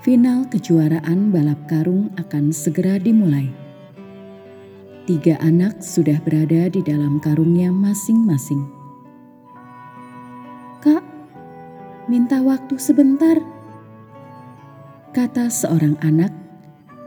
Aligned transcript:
final 0.00 0.46
kejuaraan 0.46 1.34
balap 1.34 1.58
karung 1.66 2.14
akan 2.16 2.54
segera 2.54 3.02
dimulai. 3.02 3.50
Tiga 5.10 5.34
anak 5.42 5.82
sudah 5.82 6.22
berada 6.22 6.70
di 6.70 6.80
dalam 6.86 7.18
karungnya 7.18 7.74
masing-masing. 7.74 8.62
Kak, 10.80 11.02
minta 12.06 12.38
waktu 12.38 12.78
sebentar, 12.78 13.42
kata 15.10 15.50
seorang 15.50 15.98
anak 15.98 16.39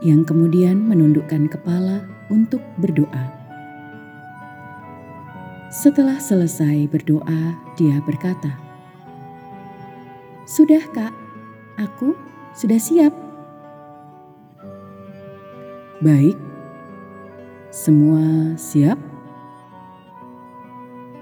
yang 0.00 0.26
kemudian 0.26 0.80
menundukkan 0.80 1.46
kepala 1.46 2.08
untuk 2.32 2.64
berdoa. 2.80 3.30
Setelah 5.74 6.22
selesai 6.22 6.86
berdoa, 6.86 7.58
dia 7.74 7.98
berkata, 8.02 8.56
"Sudah, 10.46 10.82
Kak, 10.90 11.12
aku 11.78 12.14
sudah 12.54 12.78
siap." 12.78 13.14
Baik, 15.98 16.38
semua 17.74 18.54
siap. 18.54 18.98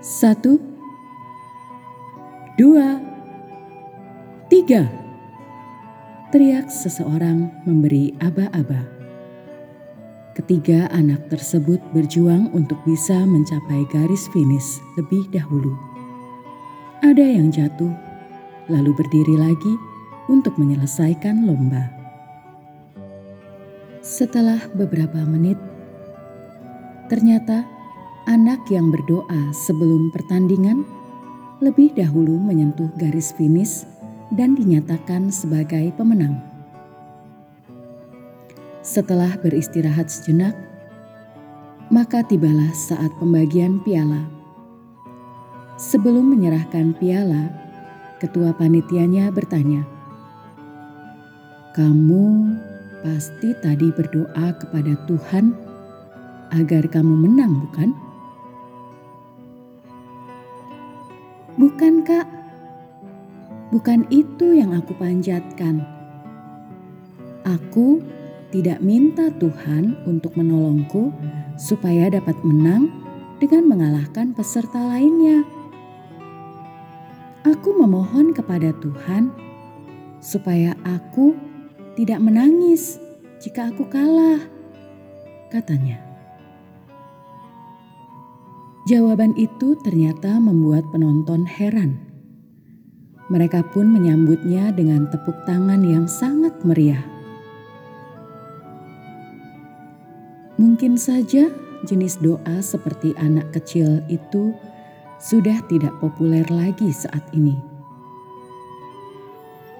Satu, 0.05 0.61
dua, 2.61 3.01
tiga 4.53 5.02
teriak 6.33 6.73
seseorang 6.73 7.53
memberi 7.69 8.17
aba-aba. 8.25 8.89
Ketiga 10.33 10.89
anak 10.89 11.29
tersebut 11.29 11.77
berjuang 11.93 12.49
untuk 12.57 12.81
bisa 12.89 13.21
mencapai 13.29 13.85
garis 13.93 14.33
finish 14.33 14.81
lebih 14.97 15.29
dahulu. 15.29 15.77
Ada 17.05 17.21
yang 17.21 17.53
jatuh, 17.53 17.93
lalu 18.73 18.97
berdiri 18.97 19.37
lagi 19.37 19.77
untuk 20.33 20.57
menyelesaikan 20.57 21.45
lomba. 21.45 21.93
Setelah 24.01 24.73
beberapa 24.73 25.21
menit, 25.29 25.61
ternyata 27.13 27.69
anak 28.25 28.65
yang 28.73 28.89
berdoa 28.89 29.53
sebelum 29.53 30.09
pertandingan 30.17 30.89
lebih 31.61 31.93
dahulu 31.93 32.41
menyentuh 32.41 32.89
garis 32.97 33.37
finish 33.37 33.85
dan 34.33 34.57
dinyatakan 34.57 35.29
sebagai 35.29 35.93
pemenang. 35.93 36.41
Setelah 38.81 39.37
beristirahat 39.39 40.09
sejenak, 40.09 40.57
maka 41.93 42.25
tibalah 42.25 42.73
saat 42.73 43.13
pembagian 43.21 43.79
piala. 43.85 44.27
Sebelum 45.77 46.33
menyerahkan 46.33 46.97
piala, 46.97 47.53
ketua 48.19 48.57
panitianya 48.57 49.29
bertanya, 49.31 49.85
"Kamu 51.77 52.57
pasti 53.05 53.53
tadi 53.61 53.93
berdoa 53.93 54.57
kepada 54.57 54.97
Tuhan 55.05 55.53
agar 56.57 56.89
kamu 56.89 57.15
menang, 57.29 57.69
bukan?" 57.69 57.91
"Bukan, 61.61 62.03
Kak," 62.03 62.42
Bukan 63.73 64.05
itu 64.13 64.53
yang 64.53 64.77
aku 64.77 64.93
panjatkan. 65.01 65.81
Aku 67.49 68.05
tidak 68.53 68.85
minta 68.85 69.33
Tuhan 69.33 69.97
untuk 70.05 70.37
menolongku 70.37 71.09
supaya 71.57 72.13
dapat 72.13 72.37
menang 72.45 72.93
dengan 73.41 73.73
mengalahkan 73.73 74.37
peserta 74.37 74.77
lainnya. 74.77 75.41
Aku 77.49 77.73
memohon 77.81 78.37
kepada 78.37 78.77
Tuhan 78.77 79.33
supaya 80.21 80.77
aku 80.85 81.33
tidak 81.97 82.21
menangis 82.21 83.01
jika 83.41 83.73
aku 83.73 83.89
kalah, 83.89 84.39
katanya. 85.49 85.99
Jawaban 88.85 89.33
itu 89.41 89.81
ternyata 89.81 90.37
membuat 90.39 90.85
penonton 90.93 91.49
heran. 91.49 92.12
Mereka 93.33 93.65
pun 93.73 93.89
menyambutnya 93.89 94.77
dengan 94.77 95.09
tepuk 95.09 95.49
tangan 95.49 95.81
yang 95.81 96.05
sangat 96.05 96.53
meriah. 96.69 97.01
Mungkin 100.61 101.01
saja 101.01 101.49
jenis 101.89 102.21
doa 102.21 102.61
seperti 102.61 103.17
anak 103.17 103.49
kecil 103.57 104.05
itu 104.13 104.53
sudah 105.17 105.65
tidak 105.73 105.97
populer 105.97 106.45
lagi 106.53 106.93
saat 106.93 107.25
ini. 107.33 107.57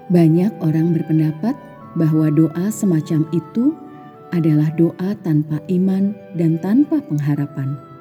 Banyak 0.09 0.57
orang 0.65 0.89
berpendapat 0.97 1.53
bahwa 1.93 2.33
doa 2.33 2.73
semacam 2.73 3.29
itu 3.37 3.77
adalah 4.33 4.73
doa 4.73 5.13
tanpa 5.21 5.61
iman 5.69 6.17
dan 6.33 6.57
tanpa 6.57 7.05
pengharapan. 7.05 7.92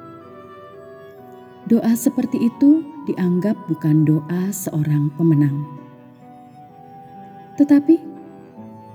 Doa 1.70 1.94
seperti 1.94 2.50
itu 2.50 2.82
dianggap 3.06 3.54
bukan 3.70 4.02
doa 4.02 4.50
seorang 4.50 5.14
pemenang. 5.14 5.62
Tetapi 7.54 8.02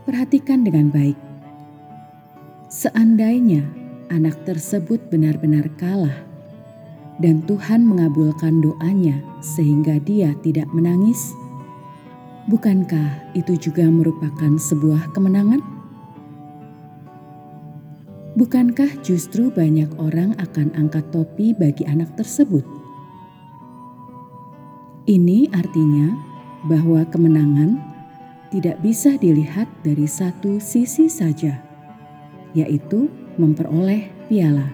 perhatikan 0.04 0.68
dengan 0.68 0.92
baik. 0.92 1.16
Seandainya 2.68 3.64
anak 4.12 4.44
tersebut 4.44 5.00
benar-benar 5.08 5.72
kalah 5.80 6.28
dan 7.24 7.40
Tuhan 7.48 7.88
mengabulkan 7.88 8.60
doanya 8.60 9.24
sehingga 9.40 9.96
dia 10.04 10.36
tidak 10.44 10.68
menangis, 10.76 11.32
bukankah 12.52 13.32
itu 13.32 13.56
juga 13.56 13.88
merupakan 13.88 14.60
sebuah 14.60 15.16
kemenangan? 15.16 15.77
Bukankah 18.38 19.02
justru 19.02 19.50
banyak 19.50 19.90
orang 19.98 20.38
akan 20.38 20.70
angkat 20.78 21.10
topi 21.10 21.58
bagi 21.58 21.82
anak 21.90 22.14
tersebut? 22.22 22.62
Ini 25.10 25.50
artinya 25.58 26.14
bahwa 26.70 27.02
kemenangan 27.10 27.82
tidak 28.54 28.78
bisa 28.86 29.18
dilihat 29.18 29.66
dari 29.82 30.06
satu 30.06 30.62
sisi 30.62 31.10
saja, 31.10 31.58
yaitu 32.54 33.10
memperoleh 33.42 34.06
piala. 34.30 34.70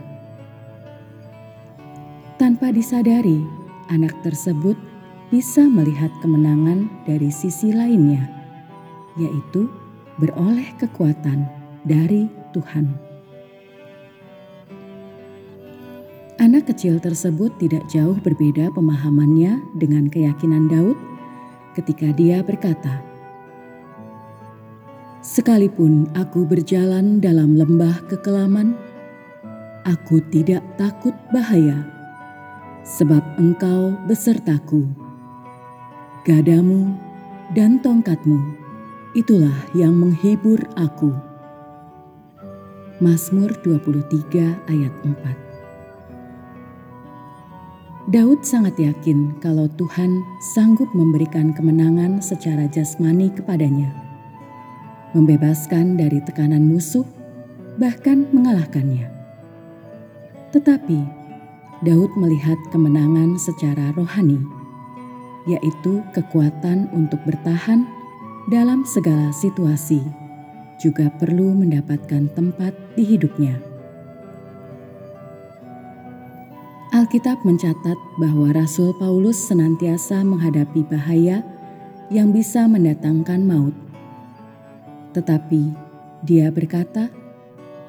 Tanpa 2.36 2.68
disadari, 2.76 3.40
anak 3.88 4.12
tersebut 4.28 4.76
bisa 5.32 5.64
melihat 5.64 6.12
kemenangan 6.20 6.92
dari 7.08 7.32
sisi 7.32 7.72
lainnya, 7.72 8.28
yaitu 9.16 9.72
beroleh 10.20 10.68
kekuatan 10.84 11.48
dari 11.88 12.28
Tuhan. 12.52 13.03
Anak 16.44 16.68
kecil 16.68 17.00
tersebut 17.00 17.56
tidak 17.56 17.88
jauh 17.88 18.20
berbeda 18.20 18.68
pemahamannya 18.76 19.64
dengan 19.80 20.12
keyakinan 20.12 20.68
Daud 20.68 21.00
ketika 21.72 22.12
dia 22.12 22.44
berkata, 22.44 23.00
"Sekalipun 25.24 26.12
aku 26.12 26.44
berjalan 26.44 27.24
dalam 27.24 27.56
lembah 27.56 27.96
kekelaman, 28.12 28.76
Aku 29.84 30.20
tidak 30.32 30.64
takut 30.80 31.12
bahaya, 31.36 31.84
sebab 32.88 33.20
Engkau 33.36 33.92
besertaku. 34.08 34.88
Gadamu 36.24 36.96
dan 37.52 37.84
tongkatmu, 37.84 38.40
itulah 39.12 39.60
yang 39.76 39.92
menghibur 39.92 40.60
aku. 40.80 41.12
Mazmur 43.04 43.52
23 43.60 44.56
ayat 44.72 44.96
4 45.04 45.43
Daud 48.04 48.44
sangat 48.44 48.76
yakin 48.76 49.40
kalau 49.40 49.72
Tuhan 49.80 50.28
sanggup 50.52 50.92
memberikan 50.92 51.56
kemenangan 51.56 52.20
secara 52.20 52.68
jasmani 52.68 53.32
kepadanya, 53.32 53.96
membebaskan 55.16 55.96
dari 55.96 56.20
tekanan 56.20 56.68
musuh, 56.68 57.08
bahkan 57.80 58.28
mengalahkannya. 58.36 59.08
Tetapi 60.52 61.00
Daud 61.88 62.12
melihat 62.20 62.60
kemenangan 62.76 63.40
secara 63.40 63.96
rohani, 63.96 64.44
yaitu 65.48 66.04
kekuatan 66.12 66.92
untuk 66.92 67.24
bertahan 67.24 67.88
dalam 68.52 68.84
segala 68.84 69.32
situasi, 69.32 70.04
juga 70.76 71.08
perlu 71.24 71.56
mendapatkan 71.56 72.28
tempat 72.36 72.76
di 73.00 73.16
hidupnya. 73.16 73.73
Alkitab 77.04 77.44
mencatat 77.44 78.00
bahwa 78.16 78.56
Rasul 78.56 78.96
Paulus 78.96 79.36
senantiasa 79.36 80.24
menghadapi 80.24 80.88
bahaya 80.88 81.44
yang 82.08 82.32
bisa 82.32 82.64
mendatangkan 82.64 83.44
maut. 83.44 83.76
Tetapi 85.12 85.76
dia 86.24 86.48
berkata 86.48 87.12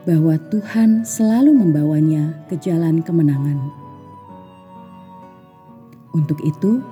bahwa 0.02 0.34
Tuhan 0.50 1.06
selalu 1.06 1.54
membawanya 1.54 2.42
ke 2.50 2.58
jalan 2.58 3.06
kemenangan. 3.06 3.62
Untuk 6.10 6.42
itu, 6.42 6.82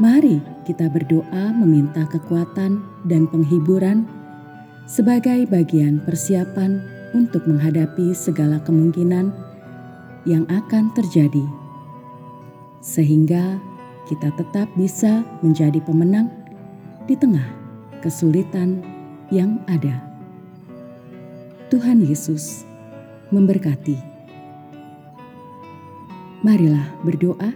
mari 0.00 0.40
kita 0.64 0.88
berdoa 0.88 1.52
meminta 1.52 2.08
kekuatan 2.08 2.80
dan 3.04 3.28
penghiburan 3.28 4.08
sebagai 4.88 5.44
bagian 5.52 6.00
persiapan 6.00 6.80
untuk 7.12 7.44
menghadapi 7.44 8.16
segala 8.16 8.56
kemungkinan 8.64 9.51
yang 10.28 10.46
akan 10.46 10.94
terjadi, 10.94 11.44
sehingga 12.78 13.58
kita 14.06 14.30
tetap 14.34 14.70
bisa 14.74 15.22
menjadi 15.40 15.78
pemenang 15.82 16.30
di 17.06 17.14
tengah 17.18 17.46
kesulitan 18.02 18.82
yang 19.30 19.62
ada. 19.70 20.02
Tuhan 21.72 22.04
Yesus 22.04 22.68
memberkati. 23.32 23.96
Marilah 26.44 26.84
berdoa. 27.00 27.54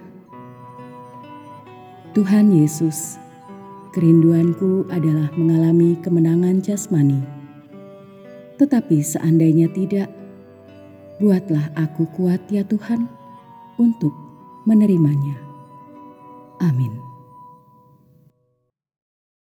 Tuhan 2.16 2.48
Yesus, 2.48 3.20
kerinduanku 3.92 4.88
adalah 4.88 5.28
mengalami 5.36 6.00
kemenangan 6.00 6.64
jasmani. 6.64 7.20
Tetapi 8.56 9.04
seandainya 9.04 9.69
tidak, 9.69 10.08
Buatlah 11.16 11.72
aku 11.72 12.04
kuat 12.12 12.44
ya 12.52 12.60
Tuhan 12.66 13.08
untuk 13.80 14.12
menerimanya. 14.68 15.40
Amin. 16.60 17.06